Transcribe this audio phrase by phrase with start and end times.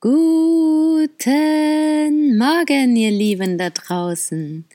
[0.00, 1.18] Guten
[2.38, 4.66] Morgen, ihr Lieben da draußen.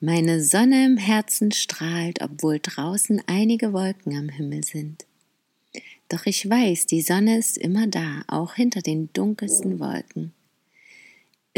[0.00, 5.06] Meine Sonne im Herzen strahlt, obwohl draußen einige Wolken am Himmel sind.
[6.08, 10.32] Doch ich weiß, die Sonne ist immer da, auch hinter den dunkelsten Wolken.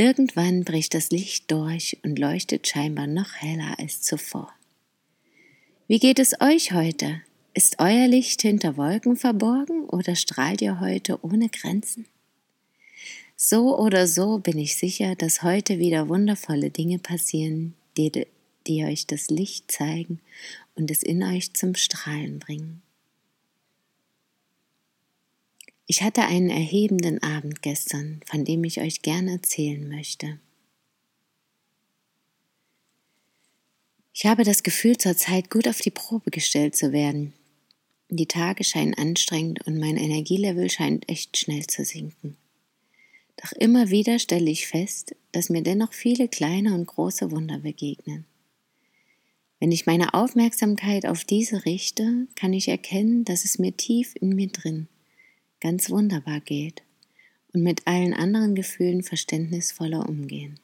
[0.01, 4.51] Irgendwann bricht das Licht durch und leuchtet scheinbar noch heller als zuvor.
[5.89, 7.21] Wie geht es euch heute?
[7.53, 12.07] Ist euer Licht hinter Wolken verborgen oder strahlt ihr heute ohne Grenzen?
[13.37, 18.27] So oder so bin ich sicher, dass heute wieder wundervolle Dinge passieren, die,
[18.67, 20.19] die euch das Licht zeigen
[20.77, 22.81] und es in euch zum Strahlen bringen.
[25.91, 30.39] Ich hatte einen erhebenden Abend gestern, von dem ich euch gerne erzählen möchte.
[34.15, 37.33] Ich habe das Gefühl, zurzeit gut auf die Probe gestellt zu werden.
[38.09, 42.37] Die Tage scheinen anstrengend und mein Energielevel scheint echt schnell zu sinken.
[43.43, 48.27] Doch immer wieder stelle ich fest, dass mir dennoch viele kleine und große Wunder begegnen.
[49.59, 54.37] Wenn ich meine Aufmerksamkeit auf diese richte, kann ich erkennen, dass es mir tief in
[54.37, 54.87] mir drin
[55.61, 56.83] ganz wunderbar geht
[57.53, 60.59] und mit allen anderen Gefühlen verständnisvoller umgehen.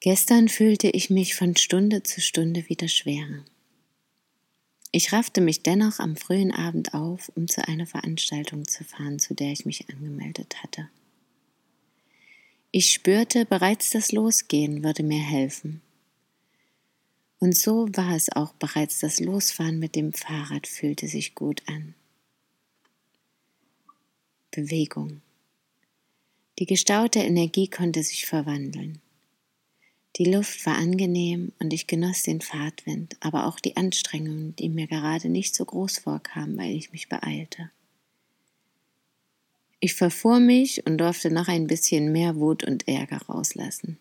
[0.00, 3.44] Gestern fühlte ich mich von Stunde zu Stunde wieder schwerer.
[4.90, 9.34] Ich raffte mich dennoch am frühen Abend auf, um zu einer Veranstaltung zu fahren, zu
[9.34, 10.88] der ich mich angemeldet hatte.
[12.70, 15.82] Ich spürte, bereits das Losgehen würde mir helfen.
[17.40, 21.94] Und so war es auch bereits das Losfahren mit dem Fahrrad fühlte sich gut an.
[24.50, 25.20] Bewegung.
[26.58, 29.00] Die gestaute Energie konnte sich verwandeln.
[30.16, 34.88] Die Luft war angenehm und ich genoss den Fahrtwind, aber auch die Anstrengung, die mir
[34.88, 37.70] gerade nicht so groß vorkam, weil ich mich beeilte.
[39.78, 43.98] Ich verfuhr mich und durfte noch ein bisschen mehr Wut und Ärger rauslassen.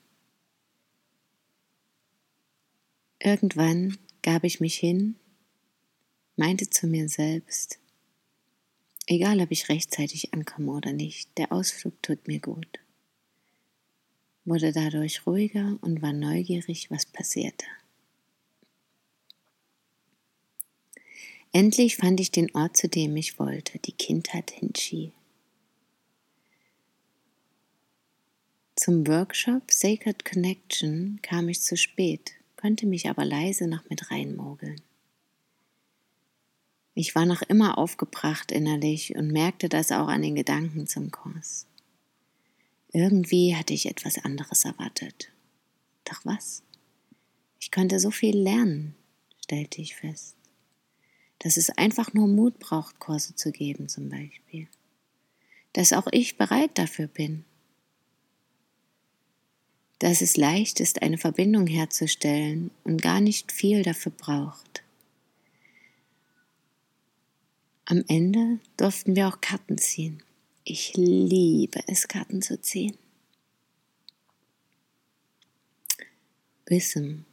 [3.20, 5.16] Irgendwann gab ich mich hin,
[6.36, 7.80] meinte zu mir selbst,
[9.08, 12.80] egal ob ich rechtzeitig ankomme oder nicht, der Ausflug tut mir gut,
[14.46, 17.66] wurde dadurch ruhiger und war neugierig, was passierte.
[21.54, 25.12] Endlich fand ich den Ort, zu dem ich wollte, die Kindheit Hinchi.
[28.76, 34.82] Zum Workshop Sacred Connection kam ich zu spät konnte mich aber leise noch mit reinmogeln.
[36.96, 41.68] Ich war noch immer aufgebracht innerlich und merkte das auch an den Gedanken zum Kurs.
[42.92, 45.30] Irgendwie hatte ich etwas anderes erwartet.
[46.06, 46.64] Doch was?
[47.60, 48.96] Ich konnte so viel lernen,
[49.44, 50.36] stellte ich fest.
[51.40, 54.68] Dass es einfach nur Mut braucht, Kurse zu geben zum Beispiel.
[55.74, 57.46] Dass auch ich bereit dafür bin
[60.00, 64.84] dass es leicht ist, eine Verbindung herzustellen und gar nicht viel dafür braucht.
[67.86, 70.22] Am Ende durften wir auch Karten ziehen.
[70.66, 72.98] Ich liebe es, Karten zu ziehen.
[76.66, 77.24] Wisdom,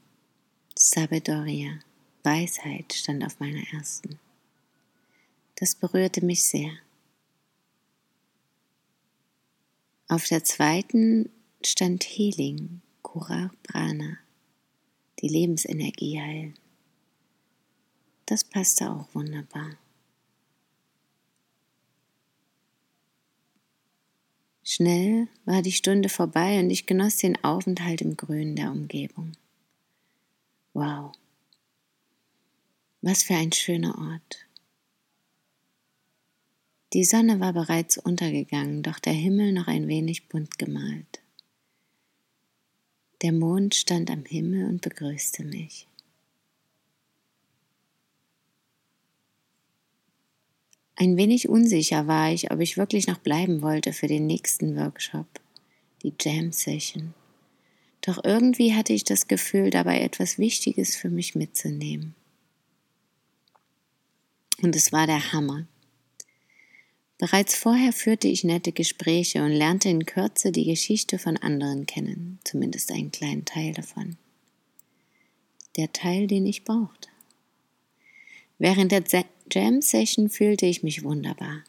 [0.76, 1.80] Sabedoria,
[2.22, 4.20] Weisheit stand auf meiner ersten.
[5.56, 6.70] Das berührte mich sehr.
[10.06, 11.30] Auf der zweiten
[11.66, 14.18] stand Healing, Kura Prana,
[15.20, 16.54] die Lebensenergie heilen.
[18.26, 19.76] Das passte auch wunderbar.
[24.62, 29.32] Schnell war die Stunde vorbei und ich genoss den Aufenthalt im Grünen der Umgebung.
[30.72, 31.12] Wow,
[33.02, 34.46] was für ein schöner Ort.
[36.94, 41.23] Die Sonne war bereits untergegangen, doch der Himmel noch ein wenig bunt gemalt.
[43.22, 45.86] Der Mond stand am Himmel und begrüßte mich.
[50.96, 55.26] Ein wenig unsicher war ich, ob ich wirklich noch bleiben wollte für den nächsten Workshop,
[56.02, 57.14] die Jam Session.
[58.00, 62.14] Doch irgendwie hatte ich das Gefühl, dabei etwas Wichtiges für mich mitzunehmen.
[64.62, 65.66] Und es war der Hammer.
[67.18, 72.40] Bereits vorher führte ich nette Gespräche und lernte in Kürze die Geschichte von anderen kennen,
[72.44, 74.16] zumindest einen kleinen Teil davon.
[75.76, 77.08] Der Teil, den ich brauchte.
[78.58, 79.04] Während der
[79.50, 81.62] Jam-Session fühlte ich mich wunderbar.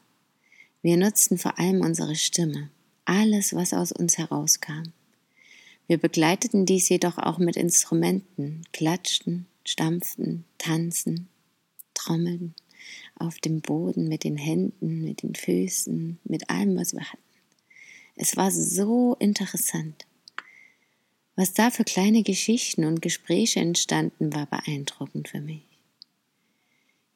[0.82, 2.70] Wir nutzten vor allem unsere Stimme,
[3.04, 4.92] alles, was aus uns herauskam.
[5.86, 11.28] Wir begleiteten dies jedoch auch mit Instrumenten, klatschten, stampften, tanzen,
[11.94, 12.54] trommelten
[13.18, 17.22] auf dem Boden mit den Händen, mit den Füßen, mit allem, was wir hatten.
[18.16, 20.06] Es war so interessant.
[21.34, 25.66] Was da für kleine Geschichten und Gespräche entstanden, war beeindruckend für mich.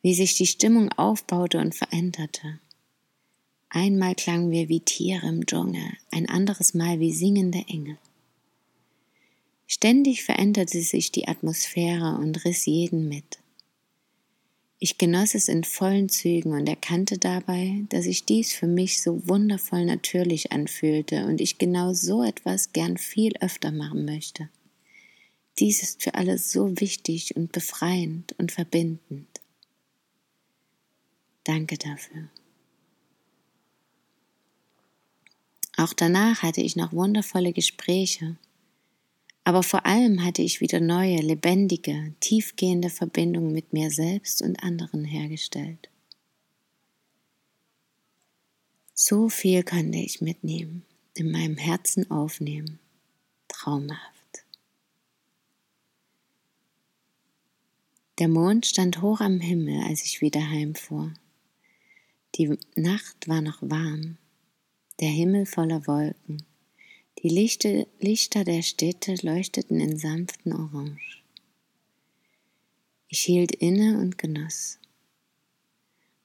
[0.03, 2.61] Wie sich die Stimmung aufbaute und veränderte.
[3.71, 7.97] Einmal klangen wir wie Tiere im Dschungel, ein anderes Mal wie singende Engel.
[9.67, 13.39] Ständig veränderte sich die Atmosphäre und riss jeden mit.
[14.83, 19.29] Ich genoss es in vollen Zügen und erkannte dabei, dass sich dies für mich so
[19.29, 24.49] wundervoll natürlich anfühlte und ich genau so etwas gern viel öfter machen möchte.
[25.59, 29.29] Dies ist für alle so wichtig und befreiend und verbindend.
[31.45, 32.31] Danke dafür.
[35.77, 38.39] Auch danach hatte ich noch wundervolle Gespräche
[39.45, 45.05] aber vor allem hatte ich wieder neue, lebendige, tiefgehende Verbindungen mit mir selbst und anderen
[45.05, 45.89] hergestellt.
[48.95, 50.85] So viel konnte ich mitnehmen,
[51.15, 52.79] in meinem Herzen aufnehmen.
[53.49, 54.45] Traumhaft.
[58.19, 61.15] Der Mond stand hoch am Himmel, als ich wieder heimfuhr.
[62.35, 64.19] Die Nacht war noch warm,
[65.01, 66.45] der Himmel voller Wolken.
[67.19, 71.23] Die Lichte, Lichter der Städte leuchteten in sanften Orange.
[73.09, 74.79] Ich hielt inne und genoss.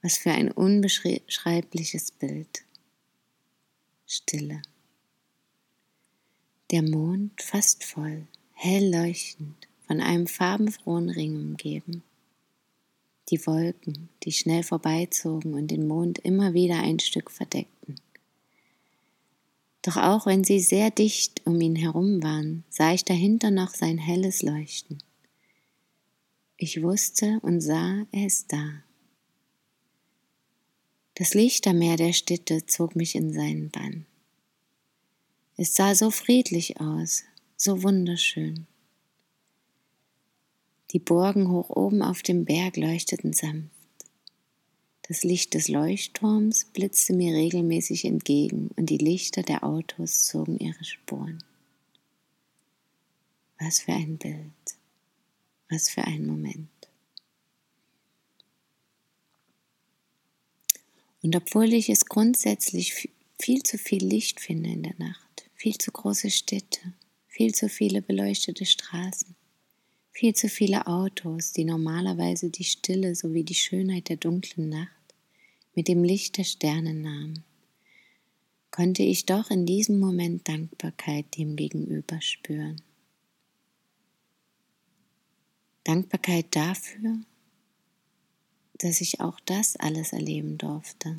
[0.01, 2.63] Was für ein unbeschreibliches Bild.
[4.05, 4.61] Stille.
[6.71, 12.03] Der Mond fast voll, hell leuchtend, von einem farbenfrohen Ring umgeben.
[13.29, 17.95] Die Wolken, die schnell vorbeizogen und den Mond immer wieder ein Stück verdeckten.
[19.85, 23.99] Doch auch wenn sie sehr dicht um ihn herum waren, sah ich dahinter noch sein
[23.99, 24.97] helles Leuchten.
[26.57, 28.81] Ich wusste und sah, er ist da.
[31.13, 34.07] Das Lichtermeer der Städte zog mich in seinen Bann.
[35.55, 37.23] Es sah so friedlich aus,
[37.55, 38.65] so wunderschön.
[40.89, 43.74] Die Burgen hoch oben auf dem Berg leuchteten sanft.
[45.07, 50.83] Das Licht des Leuchtturms blitzte mir regelmäßig entgegen und die Lichter der Autos zogen ihre
[50.83, 51.43] Spuren.
[53.59, 54.49] Was für ein Bild,
[55.69, 56.69] was für ein Moment.
[61.21, 63.09] Und obwohl ich es grundsätzlich
[63.39, 66.93] viel zu viel Licht finde in der Nacht, viel zu große Städte,
[67.27, 69.35] viel zu viele beleuchtete Straßen,
[70.11, 74.94] viel zu viele Autos, die normalerweise die Stille sowie die Schönheit der dunklen Nacht
[75.75, 77.43] mit dem Licht der Sterne nahm,
[78.71, 82.81] konnte ich doch in diesem Moment Dankbarkeit dem Gegenüber spüren.
[85.83, 87.19] Dankbarkeit dafür,
[88.79, 91.15] dass ich auch das alles erleben durfte.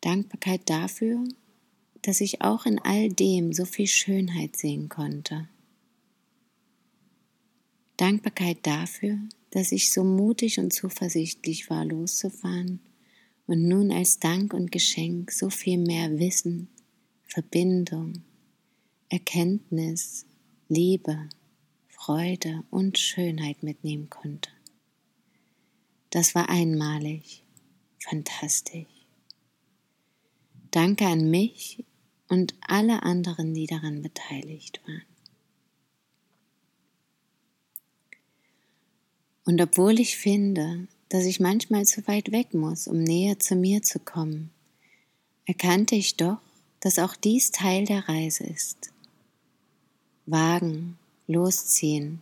[0.00, 1.24] Dankbarkeit dafür,
[2.02, 5.48] dass ich auch in all dem so viel Schönheit sehen konnte.
[7.96, 9.18] Dankbarkeit dafür,
[9.50, 12.80] dass ich so mutig und zuversichtlich war, loszufahren
[13.46, 16.68] und nun als Dank und Geschenk so viel mehr Wissen,
[17.24, 18.22] Verbindung,
[19.08, 20.26] Erkenntnis,
[20.68, 21.28] Liebe,
[21.88, 24.50] Freude und Schönheit mitnehmen konnte.
[26.10, 27.44] Das war einmalig,
[27.98, 28.86] fantastisch.
[30.70, 31.84] Danke an mich
[32.28, 35.09] und alle anderen, die daran beteiligt waren.
[39.50, 43.82] Und obwohl ich finde, dass ich manchmal zu weit weg muss, um näher zu mir
[43.82, 44.50] zu kommen,
[45.44, 46.38] erkannte ich doch,
[46.78, 48.92] dass auch dies Teil der Reise ist.
[50.24, 52.20] Wagen, losziehen,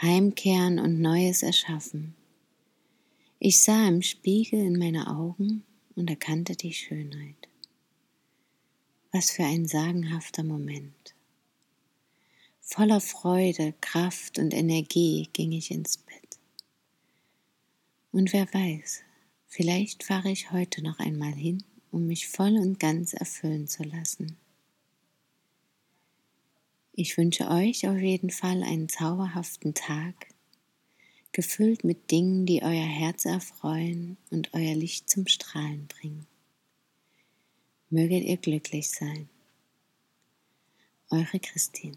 [0.00, 2.14] heimkehren und Neues erschaffen.
[3.38, 5.64] Ich sah im Spiegel in meine Augen
[5.94, 7.48] und erkannte die Schönheit.
[9.10, 11.12] Was für ein sagenhafter Moment.
[12.62, 16.21] Voller Freude, Kraft und Energie ging ich ins Bett.
[18.12, 19.02] Und wer weiß,
[19.48, 24.36] vielleicht fahre ich heute noch einmal hin, um mich voll und ganz erfüllen zu lassen.
[26.92, 30.28] Ich wünsche euch auf jeden Fall einen zauberhaften Tag,
[31.32, 36.26] gefüllt mit Dingen, die euer Herz erfreuen und euer Licht zum Strahlen bringen.
[37.88, 39.30] Möget ihr glücklich sein.
[41.08, 41.96] Eure Christine.